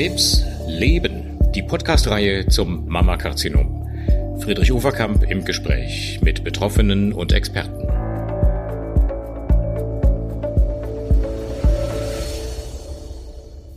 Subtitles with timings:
[0.00, 3.86] Krebs Leben, die Podcast-Reihe zum Mammakarzinom.
[4.40, 7.86] Friedrich Uferkamp im Gespräch mit Betroffenen und Experten.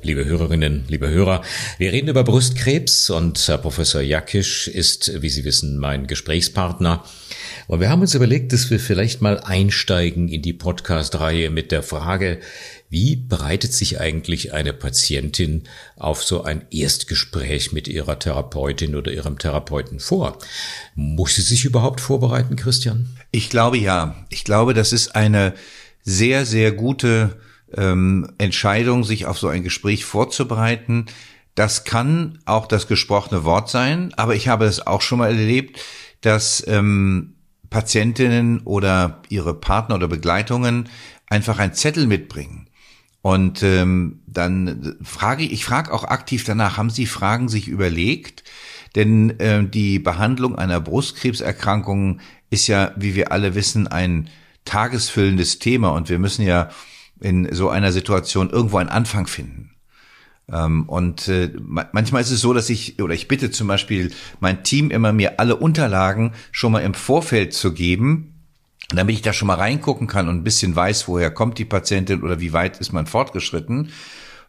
[0.01, 1.41] Liebe Hörerinnen, liebe Hörer,
[1.77, 7.03] wir reden über Brustkrebs und Herr Professor Jakisch ist, wie Sie wissen, mein Gesprächspartner.
[7.67, 11.83] Und wir haben uns überlegt, dass wir vielleicht mal einsteigen in die Podcast-Reihe mit der
[11.83, 12.39] Frage,
[12.93, 15.63] wie bereitet sich eigentlich eine Patientin
[15.95, 20.37] auf so ein Erstgespräch mit ihrer Therapeutin oder ihrem Therapeuten vor?
[20.93, 23.09] Muss sie sich überhaupt vorbereiten, Christian?
[23.31, 24.23] Ich glaube ja.
[24.29, 25.55] Ich glaube, das ist eine
[26.03, 27.39] sehr, sehr gute
[27.75, 31.07] ähm, Entscheidung, sich auf so ein Gespräch vorzubereiten.
[31.55, 35.81] Das kann auch das gesprochene Wort sein, aber ich habe es auch schon mal erlebt,
[36.21, 37.37] dass ähm,
[37.71, 40.89] Patientinnen oder ihre Partner oder Begleitungen
[41.27, 42.69] einfach ein Zettel mitbringen
[43.23, 48.43] und ähm, dann frage ich, ich frage auch aktiv danach, haben Sie Fragen sich überlegt?
[48.95, 54.29] Denn äh, die Behandlung einer Brustkrebserkrankung ist ja, wie wir alle wissen, ein
[54.65, 56.69] tagesfüllendes Thema und wir müssen ja
[57.21, 59.71] in so einer Situation irgendwo einen Anfang finden.
[60.51, 64.65] Ähm, und äh, manchmal ist es so, dass ich, oder ich bitte zum Beispiel mein
[64.65, 68.32] Team immer mir alle Unterlagen schon mal im Vorfeld zu geben,
[68.97, 72.23] damit ich da schon mal reingucken kann und ein bisschen weiß, woher kommt die Patientin
[72.23, 73.91] oder wie weit ist man fortgeschritten.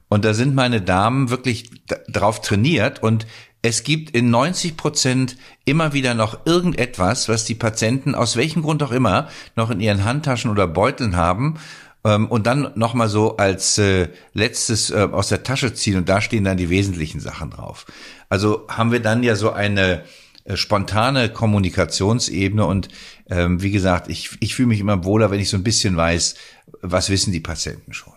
[0.09, 1.71] Und da sind meine Damen wirklich
[2.09, 3.27] drauf trainiert und
[3.63, 8.83] es gibt in 90 Prozent immer wieder noch irgendetwas, was die Patienten aus welchem Grund
[8.83, 11.59] auch immer noch in ihren Handtaschen oder Beuteln haben
[12.05, 16.21] ähm, und dann nochmal so als äh, letztes äh, aus der Tasche ziehen und da
[16.21, 17.87] stehen dann die wesentlichen Sachen drauf.
[18.29, 20.05] Also haben wir dann ja so eine
[20.45, 22.89] äh, spontane Kommunikationsebene und
[23.29, 26.35] ähm, wie gesagt, ich, ich fühle mich immer wohler, wenn ich so ein bisschen weiß,
[26.83, 28.13] was wissen die Patienten schon.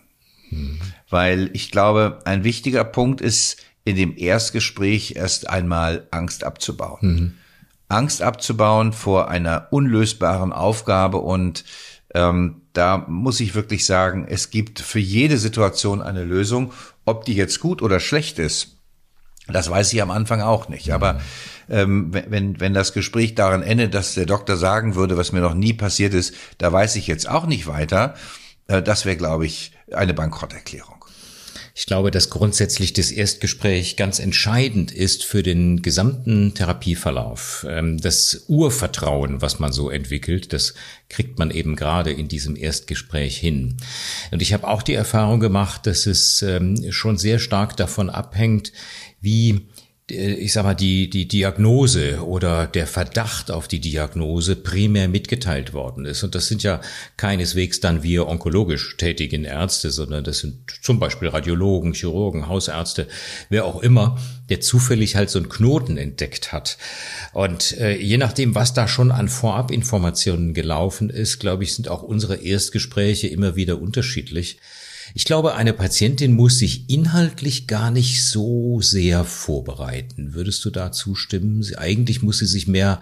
[0.50, 0.78] Mhm.
[1.08, 6.98] Weil ich glaube, ein wichtiger Punkt ist, in dem Erstgespräch erst einmal Angst abzubauen.
[7.00, 7.34] Mhm.
[7.88, 11.64] Angst abzubauen vor einer unlösbaren Aufgabe und
[12.14, 16.72] ähm, da muss ich wirklich sagen, es gibt für jede Situation eine Lösung.
[17.04, 18.77] Ob die jetzt gut oder schlecht ist,
[19.54, 20.92] das weiß ich am Anfang auch nicht.
[20.92, 21.20] Aber mhm
[21.70, 25.54] ähm, wenn, wenn das Gespräch daran endet, dass der Doktor sagen würde, was mir noch
[25.54, 28.14] nie passiert ist, da weiß ich jetzt auch nicht weiter,
[28.68, 30.94] äh, das wäre, glaube ich, eine Bankrotterklärung.
[31.80, 37.64] Ich glaube, dass grundsätzlich das Erstgespräch ganz entscheidend ist für den gesamten Therapieverlauf.
[37.68, 40.74] Ähm, das Urvertrauen, was man so entwickelt, das
[41.08, 43.76] kriegt man eben gerade in diesem Erstgespräch hin.
[44.32, 48.72] Und ich habe auch die Erfahrung gemacht, dass es ähm, schon sehr stark davon abhängt,
[49.20, 49.68] wie
[50.10, 55.72] äh, ich sag mal, die, die Diagnose oder der Verdacht auf die Diagnose primär mitgeteilt
[55.72, 56.22] worden ist.
[56.22, 56.80] Und das sind ja
[57.16, 63.08] keineswegs dann wir onkologisch tätigen Ärzte, sondern das sind zum Beispiel Radiologen, Chirurgen, Hausärzte,
[63.48, 64.18] wer auch immer,
[64.48, 66.78] der zufällig halt so einen Knoten entdeckt hat.
[67.32, 72.02] Und äh, je nachdem, was da schon an Vorabinformationen gelaufen ist, glaube ich, sind auch
[72.02, 74.58] unsere Erstgespräche immer wieder unterschiedlich.
[75.14, 80.34] Ich glaube, eine Patientin muss sich inhaltlich gar nicht so sehr vorbereiten.
[80.34, 81.62] Würdest du da zustimmen?
[81.62, 83.00] Sie, eigentlich muss sie sich mehr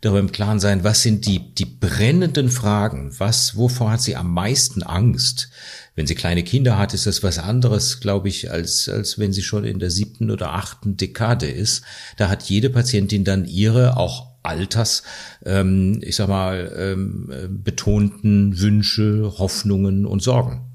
[0.00, 3.12] darüber im Klaren sein, was sind die, die brennenden Fragen?
[3.18, 5.50] Was, wovor hat sie am meisten Angst?
[5.96, 9.42] Wenn sie kleine Kinder hat, ist das was anderes, glaube ich, als, als wenn sie
[9.42, 11.82] schon in der siebten oder achten Dekade ist.
[12.16, 15.02] Da hat jede Patientin dann ihre auch Alters,
[15.44, 20.67] ähm, ich sag mal, ähm, äh, betonten Wünsche, Hoffnungen und Sorgen.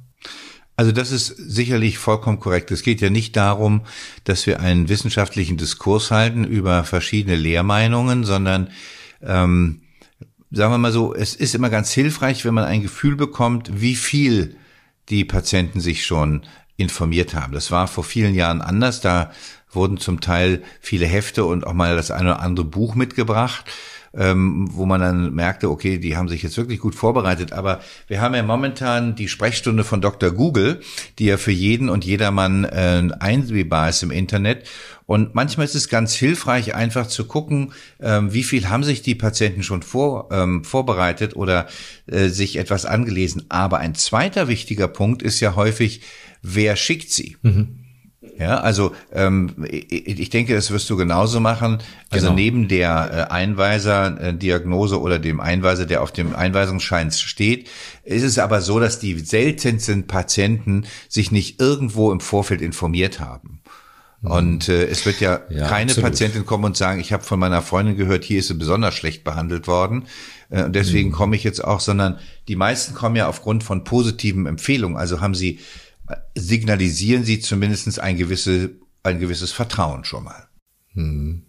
[0.76, 2.72] Also das ist sicherlich vollkommen korrekt.
[2.72, 3.82] Es geht ja nicht darum,
[4.24, 8.70] dass wir einen wissenschaftlichen Diskurs halten über verschiedene Lehrmeinungen, sondern
[9.22, 9.82] ähm,
[10.52, 13.96] sagen wir mal so, es ist immer ganz hilfreich, wenn man ein Gefühl bekommt, wie
[13.96, 14.56] viel
[15.10, 16.42] die Patienten sich schon
[16.76, 17.54] informiert haben.
[17.54, 19.00] Das war vor vielen Jahren anders.
[19.00, 19.32] Da
[19.72, 23.66] wurden zum Teil viele Hefte und auch mal das eine oder andere Buch mitgebracht
[24.16, 27.52] ähm, wo man dann merkte, okay, die haben sich jetzt wirklich gut vorbereitet.
[27.54, 30.32] Aber wir haben ja momentan die Sprechstunde von Dr.
[30.32, 30.82] Google,
[31.20, 34.68] die ja für jeden und jedermann äh, einsehbar ist im Internet.
[35.06, 39.16] Und manchmal ist es ganz hilfreich, einfach zu gucken, ähm, wie viel haben sich die
[39.16, 41.68] Patienten schon vor, ähm, vorbereitet oder
[42.08, 43.46] äh, sich etwas angelesen.
[43.50, 46.02] Aber ein zweiter wichtiger Punkt ist ja häufig,
[46.42, 47.38] wer schickt sie?
[47.42, 47.83] Mhm.
[48.38, 51.80] Ja, also ähm, ich denke, das wirst du genauso machen.
[52.10, 52.36] Also genau.
[52.36, 57.70] neben der äh, Einweiser-Diagnose oder dem Einweiser, der auf dem Einweisungsschein steht,
[58.04, 63.60] ist es aber so, dass die seltensten Patienten sich nicht irgendwo im Vorfeld informiert haben.
[64.22, 64.32] Mhm.
[64.32, 66.10] Und äh, es wird ja, ja keine absolut.
[66.10, 69.24] Patientin kommen und sagen, ich habe von meiner Freundin gehört, hier ist sie besonders schlecht
[69.24, 70.06] behandelt worden.
[70.50, 71.14] Äh, und deswegen mhm.
[71.14, 74.98] komme ich jetzt auch, sondern die meisten kommen ja aufgrund von positiven Empfehlungen.
[74.98, 75.60] Also haben sie
[76.36, 78.72] signalisieren sie zumindest eine gewisse
[79.04, 80.48] ein gewisses Vertrauen schon mal.
[80.94, 81.44] Hm.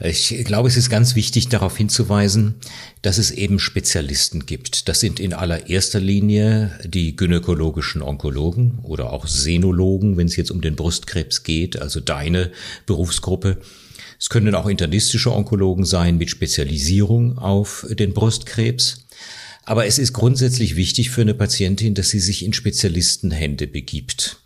[0.00, 2.56] Ich glaube, es ist ganz wichtig darauf hinzuweisen,
[3.02, 4.88] dass es eben Spezialisten gibt.
[4.88, 10.60] Das sind in allererster Linie die gynäkologischen Onkologen oder auch Senologen, wenn es jetzt um
[10.60, 12.50] den Brustkrebs geht, also deine
[12.86, 13.60] Berufsgruppe.
[14.18, 19.06] Es können auch internistische Onkologen sein mit Spezialisierung auf den Brustkrebs.
[19.66, 24.38] Aber es ist grundsätzlich wichtig für eine Patientin, dass sie sich in Spezialistenhände begibt.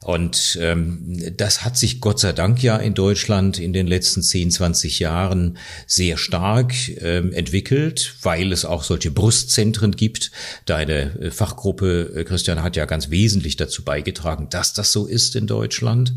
[0.00, 4.52] Und ähm, das hat sich Gott sei Dank ja in Deutschland in den letzten 10,
[4.52, 10.30] 20 Jahren sehr stark ähm, entwickelt, weil es auch solche Brustzentren gibt.
[10.66, 15.34] Deine äh, Fachgruppe, äh, Christian, hat ja ganz wesentlich dazu beigetragen, dass das so ist
[15.34, 16.14] in Deutschland.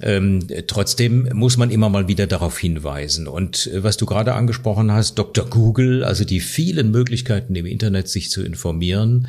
[0.00, 3.28] Ähm, trotzdem muss man immer mal wieder darauf hinweisen.
[3.28, 5.46] Und äh, was du gerade angesprochen hast, Dr.
[5.46, 9.28] Google, also die vielen Möglichkeiten im Internet sich zu informieren,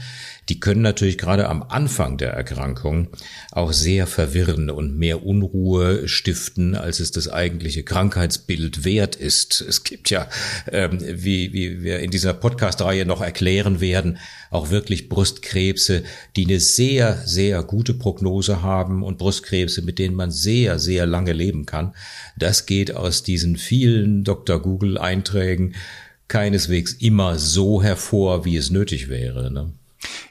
[0.49, 3.07] die können natürlich gerade am Anfang der Erkrankung
[3.51, 9.61] auch sehr verwirren und mehr Unruhe stiften, als es das eigentliche Krankheitsbild wert ist.
[9.61, 10.27] Es gibt ja,
[10.71, 14.19] ähm, wie, wie wir in dieser Podcast-Reihe noch erklären werden,
[14.51, 16.03] auch wirklich Brustkrebse,
[16.35, 21.33] die eine sehr, sehr gute Prognose haben und Brustkrebse, mit denen man sehr, sehr lange
[21.33, 21.93] leben kann.
[22.37, 24.61] Das geht aus diesen vielen Dr.
[24.61, 25.75] Google-Einträgen
[26.27, 29.51] keineswegs immer so hervor, wie es nötig wäre.
[29.51, 29.73] Ne?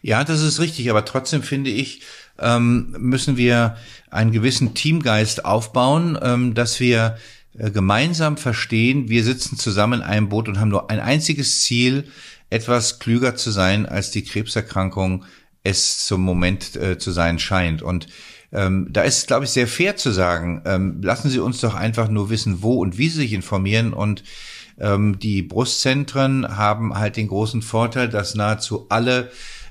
[0.03, 2.03] Ja, das ist richtig, aber trotzdem finde ich,
[2.39, 3.77] ähm, müssen wir
[4.11, 7.17] einen gewissen Teamgeist aufbauen, ähm, dass wir
[7.59, 12.05] äh, gemeinsam verstehen, wir sitzen zusammen in einem Boot und haben nur ein einziges Ziel,
[12.51, 15.25] etwas klüger zu sein, als die Krebserkrankung
[15.63, 17.83] es zum Moment äh, zu sein scheint.
[17.83, 18.07] Und
[18.53, 22.09] ähm, da ist, glaube ich, sehr fair zu sagen, ähm, lassen Sie uns doch einfach
[22.09, 24.23] nur wissen, wo und wie Sie sich informieren und
[24.79, 29.31] ähm, die Brustzentren haben halt den großen Vorteil, dass nahezu alle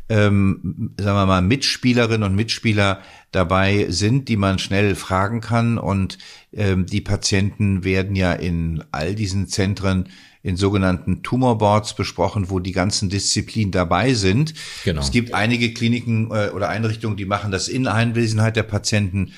[0.09, 3.01] ähm, sagen wir mal, Mitspielerinnen und Mitspieler
[3.31, 5.77] dabei sind, die man schnell fragen kann.
[5.77, 6.17] Und
[6.51, 10.09] ähm, die Patienten werden ja in all diesen Zentren
[10.43, 14.53] in sogenannten Tumorboards besprochen, wo die ganzen Disziplinen dabei sind.
[14.83, 14.99] Genau.
[14.99, 19.31] Es gibt einige Kliniken äh, oder Einrichtungen, die machen das in Einwesenheit der Patienten.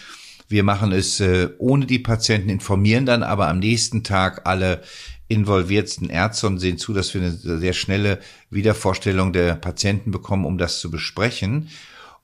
[0.47, 4.81] Wir machen es äh, ohne die Patienten, informieren dann aber am nächsten Tag alle
[5.27, 8.19] involviertsten Ärzte und sehen zu, dass wir eine sehr schnelle
[8.51, 11.69] Wiedervorstellung der Patienten bekommen, um das zu besprechen.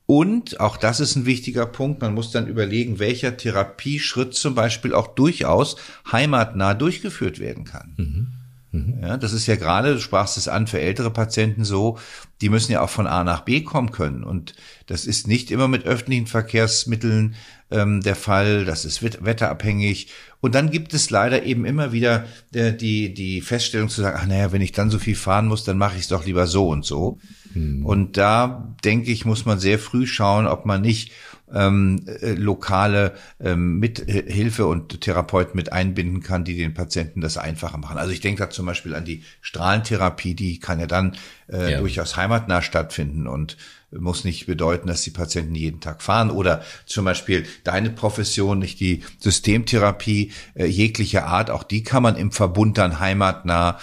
[0.06, 2.02] Und auch das ist ein wichtiger Punkt.
[2.02, 5.78] Man muss dann überlegen, welcher Therapieschritt zum Beispiel auch durchaus
[6.12, 7.94] heimatnah durchgeführt werden kann.
[7.98, 8.28] Mhm.
[8.72, 9.00] Mhm.
[9.02, 11.98] Ja, das ist ja gerade, du sprachst es an, für ältere Patienten so,
[12.40, 14.24] die müssen ja auch von A nach B kommen können.
[14.24, 14.54] Und
[14.88, 17.36] das ist nicht immer mit öffentlichen Verkehrsmitteln
[17.70, 20.08] ähm, der Fall, das ist wetterabhängig.
[20.40, 24.28] Und dann gibt es leider eben immer wieder äh, die, die Feststellung zu sagen, ach
[24.28, 26.68] naja, wenn ich dann so viel fahren muss, dann mache ich es doch lieber so
[26.70, 27.20] und so.
[27.54, 27.86] Mhm.
[27.86, 31.12] Und da, denke ich, muss man sehr früh schauen, ob man nicht
[31.54, 37.78] ähm, äh, lokale ähm, Mithilfe und Therapeuten mit einbinden kann, die den Patienten das einfacher
[37.78, 37.98] machen.
[37.98, 41.16] Also ich denke da zum Beispiel an die Strahlentherapie, die kann ja dann
[41.50, 41.80] äh, ja.
[41.80, 43.58] durchaus heimatnah stattfinden und
[43.92, 48.80] muss nicht bedeuten, dass die Patienten jeden Tag fahren oder zum Beispiel deine Profession, nicht
[48.80, 53.80] die Systemtherapie äh, jeglicher Art, auch die kann man im Verbund dann heimatnah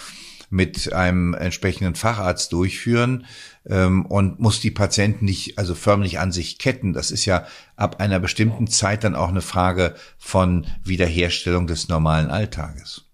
[0.49, 3.25] mit einem entsprechenden Facharzt durchführen
[3.67, 6.93] ähm, und muss die Patienten nicht also förmlich an sich ketten.
[6.93, 7.45] Das ist ja
[7.75, 13.08] ab einer bestimmten Zeit dann auch eine Frage von Wiederherstellung des normalen Alltages.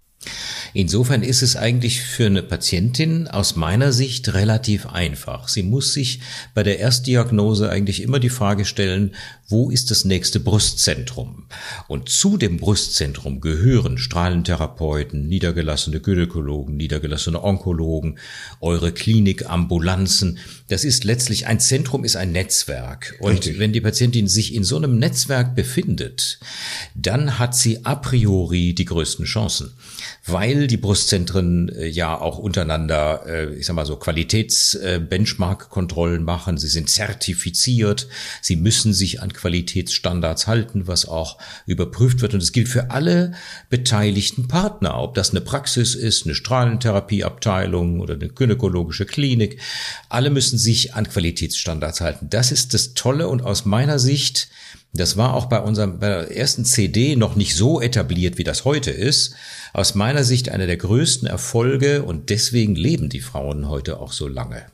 [0.74, 5.48] Insofern ist es eigentlich für eine Patientin aus meiner Sicht relativ einfach.
[5.48, 6.20] Sie muss sich
[6.54, 9.16] bei der Erstdiagnose eigentlich immer die Frage stellen,
[9.48, 11.46] wo ist das nächste Brustzentrum?
[11.88, 18.18] Und zu dem Brustzentrum gehören Strahlentherapeuten, niedergelassene Gynäkologen, niedergelassene Onkologen,
[18.60, 20.40] eure Klinikambulanzen.
[20.68, 23.16] Das ist letztlich ein Zentrum, ist ein Netzwerk.
[23.20, 23.60] Und Richtig.
[23.60, 26.40] wenn die Patientin sich in so einem Netzwerk befindet,
[26.96, 29.74] dann hat sie a priori die größten Chancen
[30.28, 36.58] weil die Brustzentren äh, ja auch untereinander, äh, ich sag mal so, Qualitätsbenchmark-Kontrollen machen.
[36.58, 38.08] Sie sind zertifiziert.
[38.42, 42.34] Sie müssen sich an Qualitätsstandards halten, was auch überprüft wird.
[42.34, 43.34] Und es gilt für alle
[43.70, 49.60] beteiligten Partner, ob das eine Praxis ist, eine Strahlentherapieabteilung oder eine gynäkologische Klinik.
[50.10, 52.32] Alle müssen sich an Qualitätsstandards halten.
[52.32, 54.50] Das ist das Tolle und aus meiner Sicht
[54.96, 58.66] das war auch bei unserem bei der ersten CD noch nicht so etabliert, wie das
[58.66, 59.36] heute ist.
[59.74, 64.28] Aus meiner Sicht einer der größten Erfolge und deswegen leben die Frauen heute auch so
[64.28, 64.66] lange.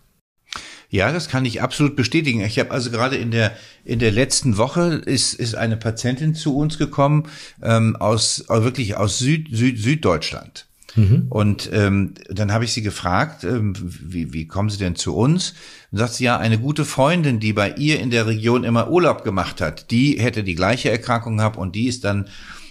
[0.90, 2.42] Ja, das kann ich absolut bestätigen.
[2.42, 6.58] Ich habe also gerade in der in der letzten Woche ist ist eine Patientin zu
[6.58, 7.30] uns gekommen
[7.64, 11.28] ähm, aus wirklich aus Süd, Süd Süddeutschland Mhm.
[11.30, 15.54] Und ähm, dann habe ich sie gefragt, ähm, wie, wie kommen Sie denn zu uns?
[15.92, 19.24] Und sagt sie, ja, eine gute Freundin, die bei ihr in der Region immer Urlaub
[19.24, 22.28] gemacht hat, die hätte die gleiche Erkrankung gehabt und die ist dann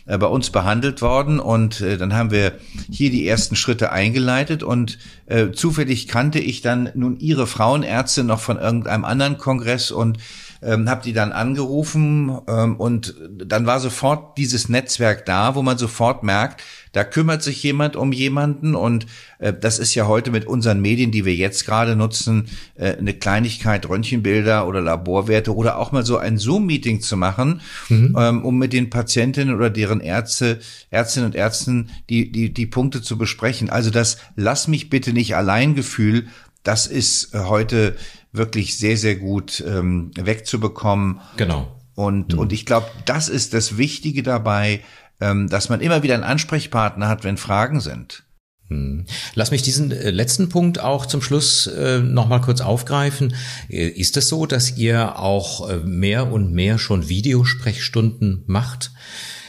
[0.07, 2.59] äh, bei uns behandelt worden und äh, dann haben wir
[2.91, 8.41] hier die ersten Schritte eingeleitet und äh, zufällig kannte ich dann nun ihre Frauenärzte noch
[8.41, 10.19] von irgendeinem anderen Kongress und
[10.63, 15.79] ähm, habe die dann angerufen ähm, und dann war sofort dieses Netzwerk da, wo man
[15.79, 16.63] sofort merkt,
[16.93, 19.07] da kümmert sich jemand um jemanden und
[19.39, 23.15] äh, das ist ja heute mit unseren Medien, die wir jetzt gerade nutzen, äh, eine
[23.15, 28.17] Kleinigkeit, Röntgenbilder oder Laborwerte oder auch mal so ein Zoom-Meeting zu machen, mhm.
[28.19, 30.59] ähm, um mit den Patientinnen oder deren Ärzte,
[30.91, 33.71] Ärztinnen und Ärzten die, die, die Punkte zu besprechen.
[33.71, 36.27] Also das Lass mich bitte nicht allein Gefühl,
[36.63, 37.97] das ist äh, heute
[38.33, 41.21] wirklich sehr, sehr gut ähm, wegzubekommen.
[41.37, 41.77] Genau.
[41.95, 42.39] Und, mhm.
[42.39, 44.81] und ich glaube, das ist das Wichtige dabei,
[45.21, 48.25] ähm, dass man immer wieder einen Ansprechpartner hat, wenn Fragen sind.
[48.69, 49.05] Hm.
[49.35, 53.35] Lass mich diesen äh, letzten Punkt auch zum Schluss äh, nochmal kurz aufgreifen.
[53.69, 58.93] Äh, ist es so, dass ihr auch äh, mehr und mehr schon Videosprechstunden macht?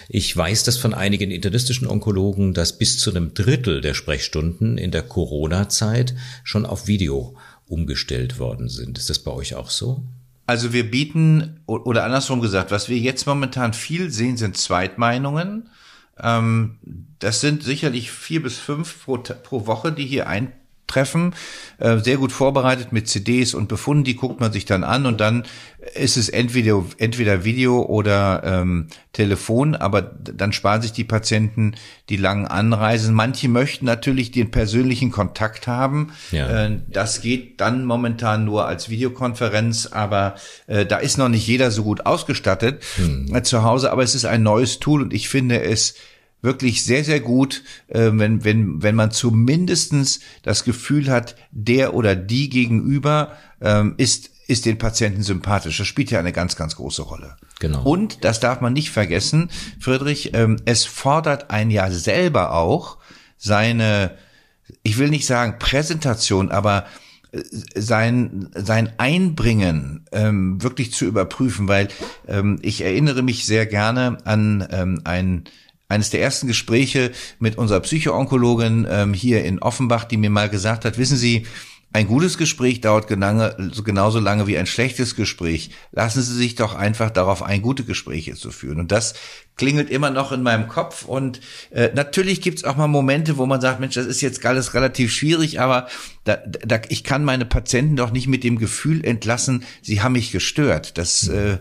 [0.09, 4.91] Ich weiß das von einigen internistischen Onkologen, dass bis zu einem Drittel der Sprechstunden in
[4.91, 7.37] der Corona-Zeit schon auf Video
[7.71, 8.97] umgestellt worden sind.
[8.97, 10.03] Ist das bei euch auch so?
[10.45, 15.69] Also wir bieten, oder andersrum gesagt, was wir jetzt momentan viel sehen, sind Zweitmeinungen.
[16.19, 16.77] Ähm,
[17.19, 20.51] das sind sicherlich vier bis fünf pro, pro Woche, die hier ein,
[20.91, 21.33] treffen,
[21.79, 25.21] äh, sehr gut vorbereitet mit CDs und Befunden, die guckt man sich dann an und
[25.21, 25.43] dann
[25.95, 31.75] ist es entweder, entweder Video oder ähm, Telefon, aber dann sparen sich die Patienten
[32.09, 33.15] die langen Anreisen.
[33.15, 36.11] Manche möchten natürlich den persönlichen Kontakt haben.
[36.31, 36.65] Ja.
[36.65, 40.35] Äh, das geht dann momentan nur als Videokonferenz, aber
[40.67, 43.33] äh, da ist noch nicht jeder so gut ausgestattet hm.
[43.33, 45.95] äh, zu Hause, aber es ist ein neues Tool und ich finde es
[46.41, 52.15] wirklich sehr, sehr gut, äh, wenn, wenn, wenn man zumindestens das Gefühl hat, der oder
[52.15, 55.77] die gegenüber ähm, ist, ist den Patienten sympathisch.
[55.77, 57.37] Das spielt ja eine ganz, ganz große Rolle.
[57.59, 57.83] Genau.
[57.83, 62.97] Und, das darf man nicht vergessen, Friedrich, ähm, es fordert ein ja selber auch
[63.37, 64.17] seine,
[64.83, 66.85] ich will nicht sagen Präsentation, aber
[67.31, 67.41] äh,
[67.75, 71.87] sein sein Einbringen ähm, wirklich zu überprüfen, weil
[72.27, 75.43] ähm, ich erinnere mich sehr gerne an ähm, ein
[75.91, 80.85] eines der ersten Gespräche mit unserer Psychoonkologin ähm, hier in Offenbach, die mir mal gesagt
[80.85, 81.45] hat, wissen Sie,
[81.93, 85.71] ein gutes Gespräch dauert genauso lange wie ein schlechtes Gespräch.
[85.91, 88.79] Lassen Sie sich doch einfach darauf ein, gute Gespräche zu führen.
[88.79, 89.13] Und das
[89.57, 91.03] klingelt immer noch in meinem Kopf.
[91.03, 94.73] Und äh, natürlich gibt's auch mal Momente, wo man sagt, Mensch, das ist jetzt alles
[94.73, 95.89] relativ schwierig, aber
[96.23, 100.31] da, da, ich kann meine Patienten doch nicht mit dem Gefühl entlassen, sie haben mich
[100.31, 100.97] gestört.
[100.97, 101.57] Das äh,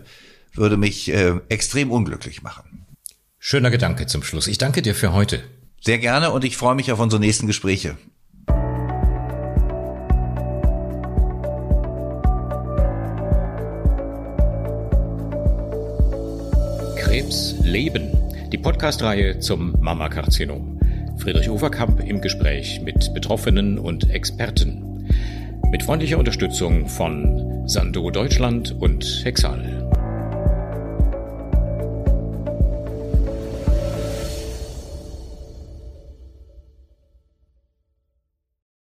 [0.53, 2.85] würde mich äh, extrem unglücklich machen.
[3.43, 4.45] Schöner Gedanke zum Schluss.
[4.45, 5.39] Ich danke dir für heute.
[5.81, 7.97] Sehr gerne und ich freue mich auf unsere nächsten Gespräche.
[16.97, 18.11] Krebs Leben.
[18.51, 20.79] Die Podcastreihe zum Mammakarzinom.
[21.17, 25.09] Friedrich Uferkamp im Gespräch mit Betroffenen und Experten.
[25.71, 29.80] Mit freundlicher Unterstützung von Sando Deutschland und Hexal.